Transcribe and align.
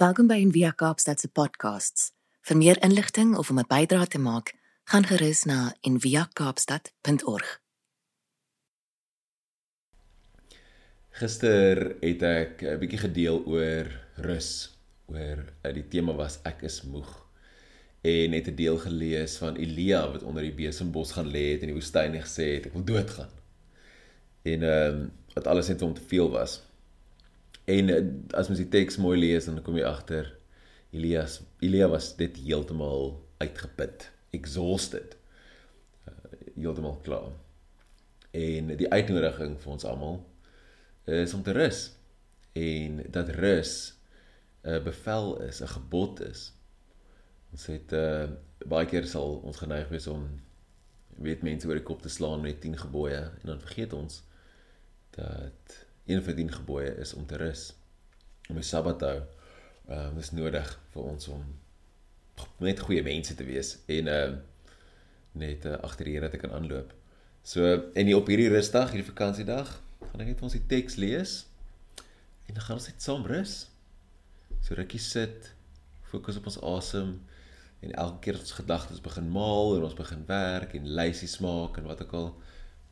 Welkom 0.00 0.30
by 0.30 0.38
Envia 0.40 0.70
Kaapstad 0.72 1.20
se 1.20 1.28
podcasts. 1.28 2.06
Vir 2.48 2.56
meer 2.56 2.78
inligting 2.80 3.34
of 3.36 3.50
om 3.52 3.58
'n 3.60 3.68
bydrae 3.68 4.06
te 4.08 4.18
maak, 4.18 4.54
gaan 4.88 5.04
gerus 5.04 5.44
na 5.44 5.74
enviakaapstad.org. 5.80 7.60
Gister 11.20 11.96
het 12.00 12.22
ek 12.22 12.62
'n 12.62 12.78
bietjie 12.78 12.98
gedeel 12.98 13.44
oor 13.44 13.92
rus, 14.16 14.78
oor 15.06 15.44
uh, 15.64 15.74
die 15.74 15.88
tema 15.88 16.16
was 16.16 16.38
ek 16.44 16.62
is 16.62 16.82
moeg. 16.82 17.26
En 18.00 18.32
het 18.32 18.48
'n 18.48 18.54
deel 18.54 18.78
gelees 18.78 19.36
van 19.36 19.56
Elia 19.56 20.10
wat 20.12 20.22
onder 20.22 20.42
die 20.42 20.54
besembos 20.64 21.12
gaan 21.12 21.28
lê 21.28 21.52
het 21.52 21.60
in 21.60 21.68
die 21.74 21.76
woestyn 21.80 22.14
en 22.14 22.24
gesê 22.24 22.56
het 22.56 22.66
ek 22.66 22.72
wil 22.72 22.84
doodgaan. 22.84 23.32
En 24.42 24.62
ehm 24.62 24.94
um, 24.94 25.12
wat 25.34 25.46
alles 25.46 25.68
net 25.68 25.82
om 25.82 25.94
te 25.94 26.08
veel 26.08 26.30
was. 26.30 26.69
En 27.64 27.88
uh, 27.88 28.00
as 28.38 28.48
mens 28.48 28.62
die 28.62 28.68
teks 28.68 28.96
mooi 28.96 29.18
lees 29.18 29.44
dan 29.44 29.62
kom 29.62 29.76
jy 29.76 29.84
agter 29.84 30.30
Elias 30.90 31.40
Elia 31.60 31.88
was 31.88 32.16
dit 32.16 32.36
heeltemal 32.36 33.14
uitgeput, 33.38 34.10
exhausted. 34.30 35.16
Uh, 36.08 36.14
heeltemal 36.56 36.98
klaar. 37.04 37.30
En 38.30 38.74
die 38.76 38.90
uitnodiging 38.90 39.56
vir 39.60 39.72
ons 39.72 39.86
almal 39.86 40.20
is 41.10 41.34
om 41.34 41.42
te 41.42 41.54
rus. 41.54 41.90
En 42.58 43.00
dat 43.10 43.28
rus 43.38 43.94
'n 44.62 44.82
bevel 44.82 45.40
is, 45.42 45.60
'n 45.60 45.66
gebod 45.66 46.20
is. 46.20 46.52
Ons 47.52 47.66
het 47.66 47.92
uh 47.92 48.28
baie 48.66 48.86
keer 48.86 49.06
sal 49.06 49.38
ons 49.40 49.56
geneig 49.56 49.88
wees 49.88 50.06
om 50.06 50.26
weet 51.16 51.42
mense 51.42 51.68
oor 51.68 51.78
die 51.78 51.86
kop 51.86 52.02
te 52.02 52.08
slaan 52.08 52.40
met 52.40 52.60
10 52.60 52.76
gebooie 52.78 53.20
en 53.20 53.46
dan 53.52 53.60
vergeet 53.60 53.92
ons 53.92 54.22
dat 55.16 55.86
een 56.10 56.22
van 56.26 56.38
die 56.38 56.48
gebooie 56.52 56.94
is 57.02 57.14
om 57.14 57.26
te 57.26 57.36
rus. 57.40 57.70
Om 58.48 58.58
die 58.58 58.66
Sabbat 58.66 58.98
te 58.98 59.10
hou. 59.12 59.20
Ehm 59.90 60.12
uh, 60.12 60.16
dis 60.16 60.32
nodig 60.36 60.70
vir 60.94 61.02
ons 61.02 61.28
om 61.34 61.44
net 62.62 62.80
goeie 62.80 63.02
mense 63.02 63.34
te 63.34 63.44
wees 63.44 63.76
en 63.86 64.08
ehm 64.08 64.38
uh, 64.38 64.38
net 65.32 65.64
uh, 65.64 65.76
agter 65.86 66.08
die 66.08 66.16
Here 66.16 66.28
te 66.30 66.40
kan 66.42 66.52
aanloop. 66.52 66.92
So 67.42 67.66
en 67.94 68.06
hier 68.06 68.18
op 68.18 68.28
hierdie 68.28 68.50
rusdag, 68.50 68.90
hierdie 68.92 69.08
vakansiedag, 69.10 69.70
gaan 70.10 70.24
ek 70.24 70.32
net 70.32 70.42
ons 70.42 70.56
die 70.56 70.66
teks 70.70 70.98
lees 71.00 71.34
en 72.46 72.56
dan 72.56 72.64
gaan 72.66 72.80
ons 72.80 72.88
net 72.90 73.02
saam 73.02 73.26
rus. 73.26 73.54
So 74.60 74.74
rukkie 74.78 75.00
sit, 75.02 75.52
fokus 76.10 76.40
op 76.40 76.50
ons 76.50 76.60
asem 76.74 77.14
en 77.80 77.94
elke 77.94 78.26
keer 78.26 78.40
ons 78.40 78.56
gedagtes 78.58 79.00
begin 79.04 79.30
maal 79.32 79.76
en 79.76 79.86
ons 79.88 79.96
begin 79.96 80.26
werk 80.28 80.74
en 80.76 80.90
lysies 80.98 81.38
maak 81.44 81.78
en 81.80 81.88
wat 81.88 82.02
ook 82.04 82.16
al, 82.18 82.34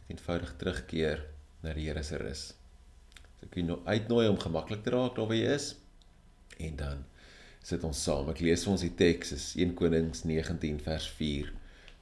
eenvoudig 0.08 0.54
terugkeer 0.62 1.26
na 1.62 1.74
die 1.76 1.90
Here 1.90 2.02
se 2.06 2.16
rus. 2.22 2.48
So 3.38 3.46
ek 3.46 3.54
wil 3.54 3.68
nou 3.70 3.78
uitnooi 3.86 4.26
om 4.28 4.40
gemaklik 4.42 4.82
te 4.82 4.90
raak 4.90 5.14
daar 5.16 5.30
waar 5.30 5.38
jy 5.38 5.54
is. 5.54 5.70
En 6.58 6.76
dan 6.76 7.04
sit 7.62 7.84
ons 7.86 8.02
saam. 8.02 8.28
Ek 8.32 8.42
lees 8.42 8.64
vir 8.64 8.74
ons 8.74 8.84
die 8.84 8.94
teks 8.98 9.32
is 9.36 9.48
1 9.56 9.74
Konings 9.78 10.24
19 10.26 10.80
vers 10.82 11.08
4 11.18 11.52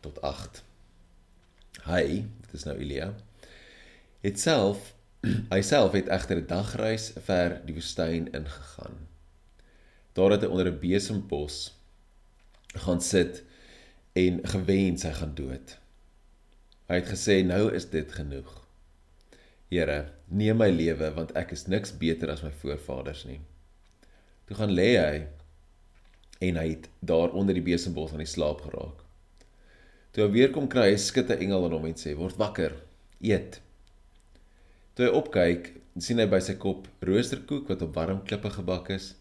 tot 0.05 0.21
8. 0.25 0.63
Hy, 1.87 2.05
dit 2.25 2.55
is 2.57 2.65
nou 2.67 2.77
Elia. 2.79 3.13
Het 4.25 4.41
self 4.41 4.93
hy 5.55 5.61
self 5.65 5.97
het 5.97 6.09
egter 6.13 6.41
'n 6.41 6.49
dagreis 6.51 7.13
ver 7.29 7.61
die 7.67 7.75
woestyn 7.77 8.29
ingegaan. 8.33 9.07
Daar 10.17 10.37
het 10.37 10.45
hy 10.45 10.49
onder 10.49 10.71
'n 10.71 10.81
besembos 10.81 11.75
gaan 12.77 13.01
sit 13.01 13.43
en 14.13 14.41
gewens 14.49 15.03
hy 15.03 15.13
gaan 15.13 15.35
dood. 15.35 15.79
Hy 16.89 16.95
het 16.95 17.09
gesê 17.11 17.43
nou 17.45 17.73
is 17.75 17.91
dit 17.91 18.13
genoeg. 18.13 18.66
Here, 19.67 20.13
neem 20.31 20.61
my 20.63 20.69
lewe 20.71 21.09
want 21.17 21.33
ek 21.35 21.51
is 21.57 21.65
niks 21.67 21.91
beter 21.99 22.31
as 22.31 22.45
my 22.47 22.53
voorvaders 22.61 23.25
nie. 23.27 23.41
Toe 24.47 24.55
gaan 24.61 24.71
lê 24.71 24.93
hy 24.95 25.15
en 26.47 26.59
hy 26.61 26.67
het 26.69 26.87
daar 27.03 27.35
onder 27.35 27.57
die 27.57 27.65
besembos 27.67 28.13
aan 28.15 28.23
die 28.23 28.31
slaap 28.31 28.63
geraak. 28.63 29.01
Toe 30.15 30.23
hy 30.23 30.29
weer 30.37 30.53
kom 30.55 30.69
kry, 30.71 30.93
skud 30.95 31.33
'n 31.35 31.43
engel 31.49 31.67
aan 31.67 31.75
hom 31.75 31.89
en 31.89 31.99
sê: 31.99 32.15
"Word 32.15 32.39
wakker, 32.39 32.77
eet." 33.21 33.59
Toe 34.95 35.07
hy 35.07 35.13
opkyk, 35.19 35.73
sien 35.99 36.23
hy 36.23 36.27
by 36.31 36.41
sy 36.41 36.55
kop 36.55 36.87
roosterkoek 37.03 37.67
wat 37.69 37.83
op 37.83 37.95
warm 37.97 38.23
klippe 38.23 38.51
gebak 38.51 38.91
is 38.91 39.15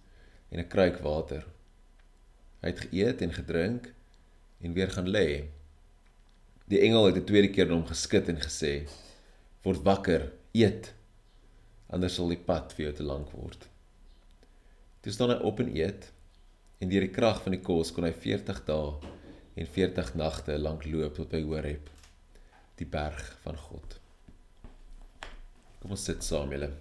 en 0.52 0.60
'n 0.60 0.70
kruik 0.70 1.02
water. 1.02 1.44
Hy 2.62 2.70
het 2.70 2.86
geëet 2.86 3.22
en 3.22 3.34
gedrink 3.34 3.94
en 4.62 4.74
weer 4.74 4.92
gaan 4.94 5.10
lê. 5.10 5.50
Die 6.70 6.82
engel 6.86 7.06
het 7.06 7.18
'n 7.18 7.26
tweede 7.26 7.50
keer 7.50 7.66
na 7.66 7.74
hom 7.74 7.88
geskud 7.90 8.30
en 8.30 8.38
gesê: 8.38 8.86
word 9.66 9.82
wakker, 9.82 10.30
eet. 10.56 10.92
Anders 11.94 12.16
sal 12.18 12.32
die 12.32 12.42
pad 12.50 12.74
vir 12.76 12.88
jou 12.88 12.94
te 13.00 13.08
lank 13.08 13.32
word. 13.36 13.68
Toe 15.04 15.14
staan 15.14 15.36
hy 15.36 15.42
op 15.46 15.60
en 15.62 15.70
eet 15.76 16.10
en 16.82 16.90
deur 16.92 17.06
die 17.06 17.14
krag 17.14 17.44
van 17.44 17.56
die 17.56 17.64
kos 17.64 17.92
kon 17.96 18.08
hy 18.08 18.14
40 18.14 18.64
dae 18.68 19.12
en 19.56 19.70
40 19.76 20.16
nagte 20.20 20.58
lank 20.60 20.88
loop 20.90 21.16
tot 21.20 21.30
by 21.32 21.44
Horeb, 21.46 21.92
die 22.80 22.88
berg 22.90 23.30
van 23.46 23.60
God. 23.68 24.00
Kom 25.80 25.94
ons 25.96 26.08
sit 26.10 26.26
saam 26.26 26.52
julle. 26.52 26.72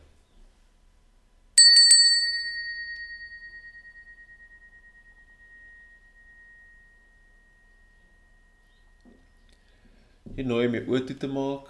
Jy 10.34 10.42
nooi 10.48 10.66
my 10.72 10.80
oor 10.90 11.04
toe 11.06 11.14
te 11.20 11.28
maak 11.30 11.68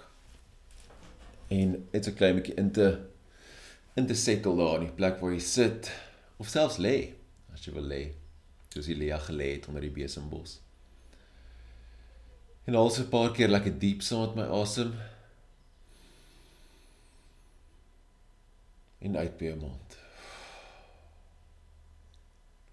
en 1.47 1.87
net 1.91 2.05
so 2.05 2.11
klein 2.11 2.35
bietjie 2.39 2.57
in 2.61 2.71
te 2.71 2.89
in 3.95 4.07
te 4.07 4.15
settle 4.15 4.55
daar 4.57 4.81
in 4.81 4.89
die 4.89 4.97
plek 4.97 5.21
waar 5.21 5.31
jy 5.31 5.39
sit 5.39 5.91
of 6.37 6.49
selfs 6.51 6.77
lê 6.83 6.95
as 7.53 7.63
jy 7.63 7.73
wil 7.73 7.87
lê 7.87 8.03
soos 8.75 8.87
Elia 8.91 9.17
gelê 9.23 9.53
het 9.53 9.67
onder 9.71 9.85
die 9.85 9.93
besembos. 9.93 10.59
En 12.67 12.75
also 12.75 13.03
'n 13.03 13.09
paar 13.09 13.31
keer 13.31 13.47
lekker 13.47 13.79
diep 13.79 14.01
saam 14.01 14.25
met 14.25 14.35
my 14.35 14.47
asem. 14.61 14.91
En 18.99 19.17
uit 19.17 19.37
by 19.37 19.43
jou 19.45 19.57
mond. 19.59 19.97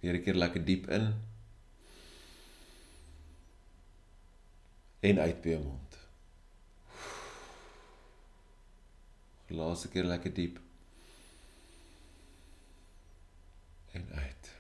Weer 0.01 0.15
'n 0.15 0.23
keer 0.23 0.35
lekker 0.35 0.65
diep 0.65 0.89
in. 0.91 1.15
En 5.01 5.19
uit 5.19 5.43
by 5.43 5.49
jou 5.49 5.63
mond. 5.65 5.92
Laaste 9.53 9.89
keer 9.93 10.09
lekker 10.09 10.33
diep. 10.35 10.61
En 13.93 14.09
uit. 14.13 14.51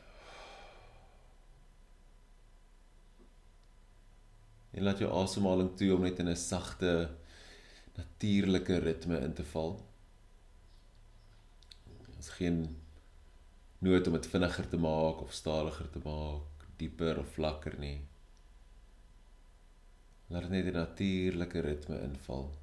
En 4.72 4.82
laat 4.82 5.00
jou 5.00 5.10
asemhaling 5.12 5.72
toe 5.76 5.94
om 5.94 6.04
net 6.04 6.18
in 6.18 6.28
'n 6.28 6.36
sagte 6.36 7.10
natuurlike 7.96 8.78
ritme 8.78 9.18
in 9.20 9.32
te 9.32 9.44
val. 9.44 9.74
Ons 12.16 12.28
geen 12.28 12.76
nood 13.78 14.06
om 14.06 14.12
dit 14.12 14.26
vinniger 14.26 14.68
te 14.68 14.76
maak 14.76 15.20
of 15.20 15.32
stadiger 15.32 15.90
te 15.90 16.00
maak, 16.04 16.66
dieper 16.76 17.18
of 17.18 17.32
vlakker 17.34 17.78
nie. 17.78 18.00
Laat 20.26 20.48
net 20.48 20.64
die 20.64 20.72
natuurlike 20.72 21.60
ritme 21.60 22.00
inval. 22.00 22.61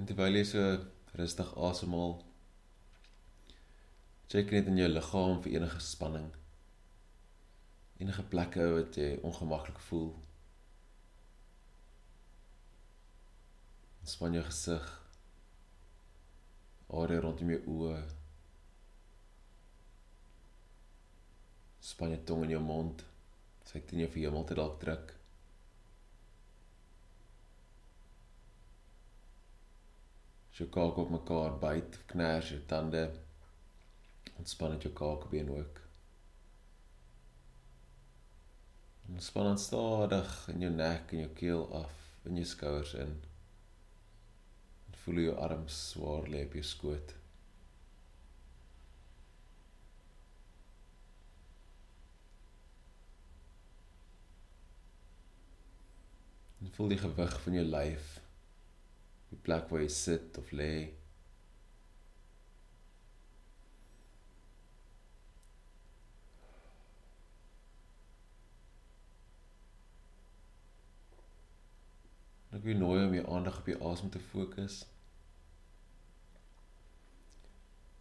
En 0.00 0.06
terwyl 0.08 0.38
jy 0.38 0.44
so 0.48 0.60
rustig 1.12 1.48
asemhaal, 1.60 2.14
check 4.32 4.48
net 4.54 4.70
in 4.70 4.78
jou 4.80 4.86
liggaam 4.88 5.42
vir 5.44 5.58
enige 5.58 5.82
spanning. 5.84 6.30
Enige 8.00 8.24
plekke 8.32 8.64
wat 8.78 8.96
jy 8.96 9.10
ongemaklik 9.28 9.82
voel. 9.90 10.08
Ontspan 14.00 14.38
jou 14.38 14.46
gesig. 14.48 14.88
Area 17.02 17.20
rondom 17.20 17.52
jou 17.52 17.60
oë. 17.76 18.00
Span 21.92 22.16
jou 22.16 22.24
tong 22.32 22.48
in 22.48 22.56
jou 22.56 22.64
mond. 22.72 23.04
Het 23.74 23.92
in 23.92 24.06
jou 24.06 24.12
vir 24.16 24.30
jou 24.30 24.36
mond 24.40 24.56
dalk 24.64 24.80
druk. 24.80 25.19
Jou 30.60 30.68
kaak 30.68 30.98
op 31.00 31.10
mekaar 31.10 31.54
byt, 31.60 31.98
kners 32.12 32.50
jou 32.52 32.60
tande. 32.68 33.06
Ontspan 34.40 34.74
net 34.74 34.84
jou 34.84 34.92
kaakbeen 34.96 35.50
ook. 35.52 35.80
Ontspan 39.10 39.50
dan 39.50 39.58
stadig 39.58 40.34
in 40.52 40.66
jou 40.66 40.72
nek 40.74 41.12
en 41.12 41.24
jou 41.24 41.30
keel 41.40 41.64
af, 41.80 41.96
in 42.28 42.36
jou 42.38 42.46
skouers 42.46 42.94
in. 42.94 43.16
En 44.90 45.00
voel 45.04 45.24
jou 45.24 45.34
arms 45.48 45.80
swaar 45.90 46.28
lê 46.30 46.44
op 46.46 46.54
jou 46.60 46.64
skoot. 46.64 47.16
En 56.60 56.74
voel 56.76 56.92
die 56.92 57.00
gewig 57.00 57.38
van 57.42 57.56
jou 57.56 57.70
lyf. 57.76 58.18
Die 59.30 59.38
plek 59.38 59.70
waar 59.70 59.84
jy 59.84 59.92
sit 59.94 60.38
of 60.40 60.50
lê. 60.50 60.72
Ek 72.50 72.64
wil 72.66 72.80
nooi 72.82 73.04
om 73.06 73.12
jou 73.14 73.26
aandag 73.30 73.60
op 73.60 73.68
jou 73.70 73.76
asem 73.88 74.10
te 74.10 74.20
fokus. 74.32 74.82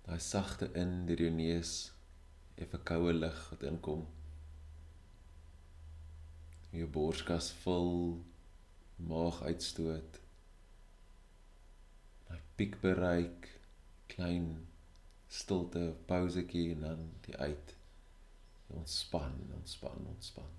Daai 0.07 0.19
sagte 0.25 0.71
in 0.73 1.05
deur 1.05 1.21
jou 1.21 1.29
neus, 1.35 1.73
effe 2.57 2.79
koue 2.89 3.13
lug 3.13 3.43
wat 3.51 3.67
inkom. 3.69 4.01
Jou 6.73 6.89
borskas 6.97 7.51
vul, 7.61 7.93
maag 9.11 9.43
uitstoot. 9.45 10.17
Piek 12.59 12.75
bereik, 12.83 13.45
klein 14.11 14.49
stilte, 15.31 15.93
pausetjie 16.09 16.73
en 16.73 16.81
dan 16.83 17.05
die 17.23 17.37
uit. 17.37 17.75
Ontspan, 18.67 19.37
ontspan, 19.55 20.03
ontspan. 20.11 20.49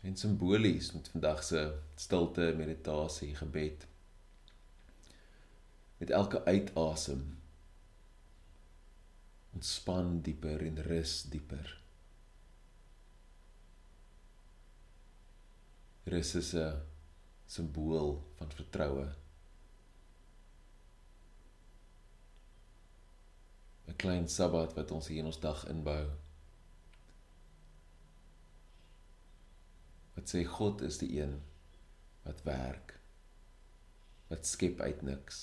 En 0.00 0.16
simbolies 0.16 0.90
met 0.92 1.08
vandag 1.14 1.44
se 1.44 1.62
stilte, 1.94 2.54
meditasie, 2.56 3.34
gebed. 3.34 3.86
Met 5.98 6.10
elke 6.10 6.44
uitasem 6.44 7.38
ontspan 9.54 10.20
dieper 10.20 10.66
en 10.66 10.82
rus 10.82 11.22
dieper. 11.22 11.80
Rus 16.04 16.34
is 16.34 16.54
'n 16.54 16.97
simbool 17.48 18.18
van 18.36 18.52
vertroue. 18.52 19.08
'n 23.88 23.96
Klein 23.96 24.28
sabbat 24.28 24.74
wat 24.76 24.90
ons 24.92 25.08
hier 25.08 25.22
in 25.24 25.30
ons 25.32 25.40
dag 25.40 25.64
inbou. 25.72 26.04
Wat 30.14 30.28
sê 30.28 30.44
God 30.44 30.84
is 30.84 30.98
die 31.00 31.20
een 31.20 31.38
wat 32.26 32.42
werk. 32.44 33.00
Wat 34.28 34.46
skep 34.46 34.80
uit 34.80 35.02
niks. 35.02 35.40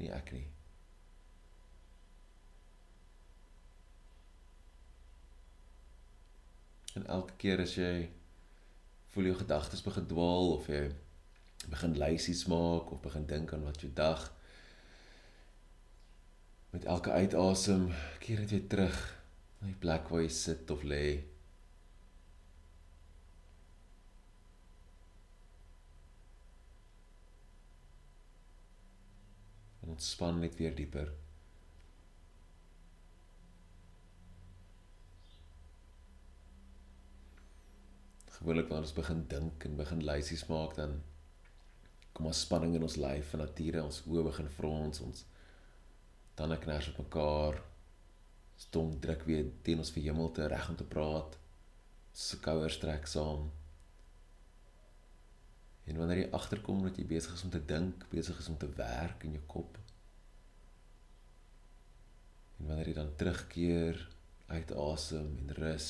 Nie 0.00 0.08
ek 0.16 0.32
nie. 0.32 0.48
En 6.96 7.06
elke 7.06 7.36
keer 7.36 7.60
as 7.60 7.76
jy 7.76 7.94
voel 9.12 9.28
jou 9.30 9.38
gedagtes 9.42 9.84
begin 9.84 10.06
dwaal 10.08 10.54
of 10.56 10.68
jy 10.72 10.86
begin 11.72 11.98
lysies 12.00 12.46
maak 12.50 12.90
of 12.90 13.02
begin 13.04 13.26
dink 13.28 13.52
aan 13.52 13.66
wat 13.68 13.80
jou 13.84 13.92
dag 13.94 14.30
met 16.72 16.84
elke 16.84 17.12
uitasem 17.12 17.90
keer 18.18 18.40
dit 18.44 18.50
weer 18.50 18.66
terug 18.66 19.00
na 19.60 19.68
die 19.68 19.80
plek 19.84 20.08
waar 20.08 20.24
jy 20.24 20.30
sit 20.32 20.70
of 20.72 20.82
lê. 20.88 21.06
En 29.82 29.92
ontspan 29.94 30.40
net 30.40 30.56
weer 30.56 30.74
dieper. 30.74 31.12
Gewoonlik 38.42 38.68
wanneer 38.68 38.88
ons 38.88 38.96
begin 38.96 39.24
dink 39.30 39.64
en 39.64 39.78
begin 39.78 40.02
lysies 40.04 40.48
maak 40.50 40.74
dan 40.76 40.96
kom 42.12 42.26
ons 42.28 42.40
spanning 42.44 42.74
in 42.76 42.86
ons 42.86 42.98
lyf 43.00 43.30
van 43.32 43.44
nature 43.46 43.84
ons 43.86 44.00
oë 44.10 44.24
begin 44.28 44.50
frons 44.56 45.02
ons 45.06 45.22
tande 46.36 46.58
kners 46.64 46.90
op 46.90 46.98
mekaar 47.04 47.60
stom 48.66 48.92
druk 49.06 49.22
weer 49.30 49.46
teen 49.66 49.80
ons 49.82 49.94
verhemelte 49.94 50.46
reg 50.50 50.68
om 50.72 50.78
te 50.78 50.88
praat 50.96 51.38
se 52.12 52.36
skouers 52.36 52.76
trek 52.78 53.06
saam. 53.08 53.46
En 55.88 55.98
wanneer 55.98 56.20
jy 56.22 56.26
agterkom 56.36 56.82
dat 56.84 56.98
jy 57.00 57.06
besig 57.08 57.32
is 57.34 57.44
om 57.46 57.52
te 57.54 57.62
dink 57.72 58.04
besig 58.12 58.38
is 58.38 58.50
om 58.52 58.58
te 58.60 58.68
werk 58.76 59.24
in 59.26 59.38
jou 59.38 59.46
kop 59.54 59.78
en 62.62 62.68
wanneer 62.70 62.92
jy 62.92 62.94
dan 62.94 63.14
terugkeer 63.18 63.98
uit 64.52 64.72
asem 64.78 65.30
en 65.42 65.54
rus 65.58 65.88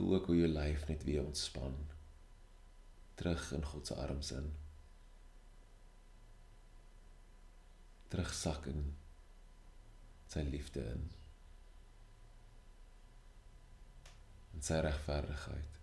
Voel 0.00 0.14
ook 0.14 0.26
hoe 0.26 0.36
jou 0.36 0.48
lyf 0.48 0.86
net 0.88 1.02
weer 1.04 1.24
ontspan. 1.24 1.74
Terug 3.14 3.52
in 3.52 3.64
God 3.64 3.86
se 3.86 3.94
arms 3.94 4.30
in. 4.32 4.46
Terugsak 8.08 8.64
in 8.66 8.96
sy 10.32 10.46
liefde 10.48 10.86
in. 10.94 11.04
En 14.54 14.64
sy 14.64 14.80
regverdigheid. 14.88 15.79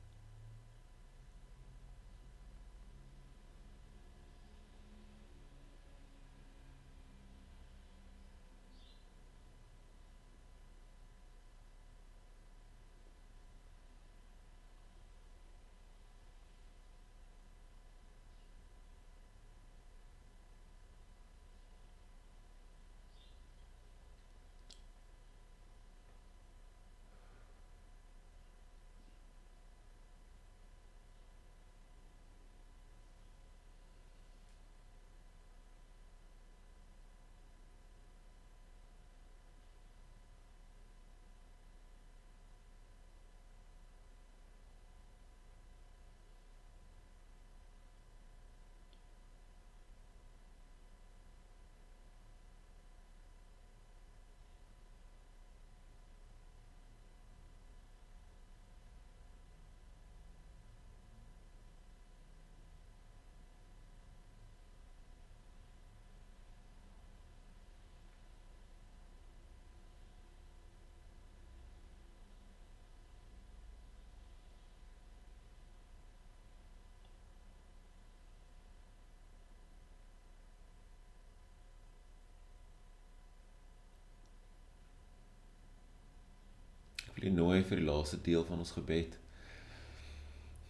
Jy 87.28 87.34
nooi 87.36 87.64
vir 87.68 87.82
die 87.82 87.88
laaste 87.88 88.20
deel 88.24 88.46
van 88.48 88.62
ons 88.64 88.74
gebed. 88.78 89.18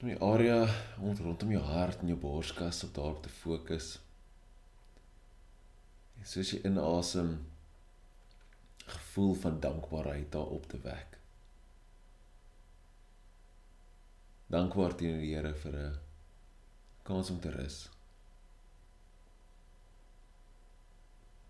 Om 0.02 0.10
die 0.12 0.20
area 0.26 0.62
rond 0.98 1.22
rondom 1.22 1.54
jou 1.54 1.64
hart 1.70 2.02
en 2.02 2.12
jou 2.12 2.18
borskas 2.22 2.84
op 2.88 2.96
daarop 2.98 3.22
te 3.26 3.34
fokus. 3.34 3.98
En 6.18 6.30
soos 6.30 6.54
jy 6.54 6.64
inasem 6.70 7.36
gevoel 8.88 9.36
van 9.44 9.62
dankbaarheid 9.62 10.32
daarop 10.34 10.68
te 10.72 10.80
wek. 10.86 11.18
Dankbaar 14.48 14.96
teenoor 14.96 15.22
die 15.22 15.34
Here 15.36 15.54
vir 15.64 15.76
'n 15.76 15.98
kans 17.04 17.30
om 17.30 17.40
te 17.40 17.52
rus. 17.52 17.90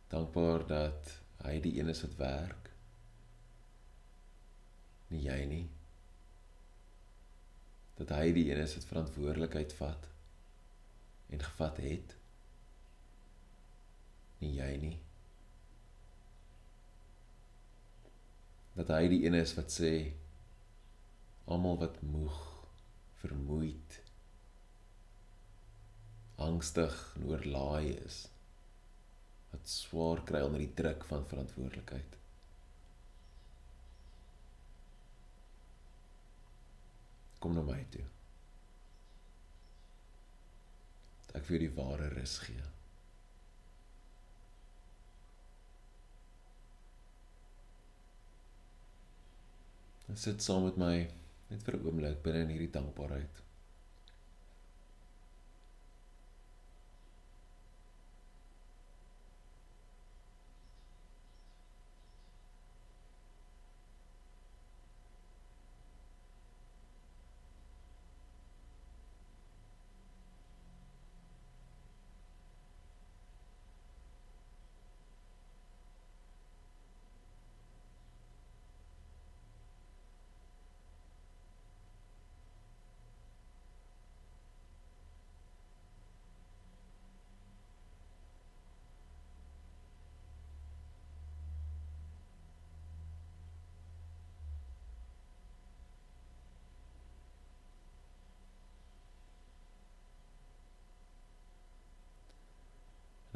Dankbaar 0.10 0.68
dat 0.68 1.22
hy 1.44 1.60
die 1.62 1.80
een 1.80 1.90
is 1.90 2.02
wat 2.02 2.16
werk 2.18 2.68
nie 5.14 5.24
jy 5.24 5.40
nie. 5.50 5.66
Dat 7.98 8.14
hy 8.14 8.32
die 8.36 8.46
een 8.52 8.62
is 8.62 8.76
wat 8.78 8.90
verantwoordelikheid 8.92 9.74
vat 9.80 10.08
en 11.34 11.44
gevat 11.44 11.82
het. 11.84 12.16
Nie 14.42 14.54
jy 14.60 14.72
nie. 14.84 14.96
Dat 18.78 18.92
hy 18.94 19.08
die 19.10 19.24
een 19.26 19.38
is 19.40 19.56
wat 19.58 19.74
sê 19.74 19.94
almal 21.48 21.80
wat 21.82 22.02
moeg, 22.04 22.38
vermoeid, 23.22 24.02
angstig 26.44 26.96
en 27.16 27.30
oorlaai 27.32 27.96
is, 27.96 28.20
wat 29.54 29.72
swaar 29.72 30.22
kry 30.28 30.44
onder 30.46 30.62
die 30.62 30.74
druk 30.78 31.08
van 31.10 31.26
verantwoordelikheid. 31.32 32.17
Kom 37.40 37.54
na 37.54 37.62
my 37.62 37.80
toe. 37.94 38.06
Dat 41.28 41.36
ek 41.42 41.48
vir 41.52 41.66
die 41.66 41.74
ware 41.78 42.10
rus 42.16 42.38
gee. 42.46 42.66
En 50.08 50.18
sit 50.18 50.42
saam 50.42 50.64
met 50.64 50.80
my 50.80 50.96
net 51.50 51.64
vir 51.64 51.78
'n 51.78 51.86
oomblik 51.86 52.24
binne 52.24 52.46
in 52.46 52.54
hierdie 52.56 52.74
dankbaarheid. 52.80 53.47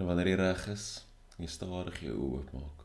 En 0.01 0.07
wanneer 0.09 0.31
jy 0.31 0.37
reg 0.39 0.61
is, 0.71 0.83
jy 1.37 1.45
stadig 1.45 1.99
jou 2.01 2.15
oë 2.17 2.37
oopmaak. 2.39 2.79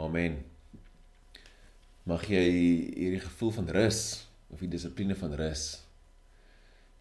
Amen. 0.00 0.38
Mag 2.08 2.24
jy 2.32 2.40
hierdie 2.40 3.20
gevoel 3.26 3.52
van 3.58 3.68
rus 3.76 4.00
of 4.48 4.64
die 4.64 4.72
dissipline 4.72 5.18
van 5.20 5.36
rus 5.36 5.66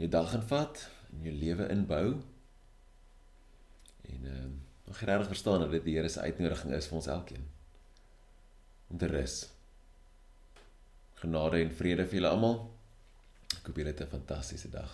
jou 0.04 0.12
dag 0.12 0.36
invat 0.36 0.84
en 1.14 1.24
jou 1.30 1.38
lewe 1.46 1.72
inbou. 1.72 2.06
En 4.12 4.30
ehm 4.36 4.44
um, 4.44 4.62
Mag 4.94 5.00
jy 5.02 5.08
regtig 5.10 5.32
verstaan 5.32 5.64
dat 5.64 5.72
dit 5.74 5.88
die 5.88 5.96
Here 5.98 6.10
se 6.14 6.22
uitnodiging 6.22 6.76
is 6.78 6.86
vir 6.86 6.96
ons 7.00 7.08
elkeen 7.10 7.46
om 8.94 9.00
te 9.02 9.08
rus. 9.10 9.38
Genade 11.18 11.64
en 11.64 11.72
vrede 11.74 12.06
vir 12.06 12.20
julle 12.20 12.30
almal. 12.30 12.60
Ek 13.56 13.72
hoop 13.72 13.80
julle 13.82 13.90
het 13.90 14.04
'n 14.06 14.12
fantastiese 14.12 14.70
dag. 14.70 14.92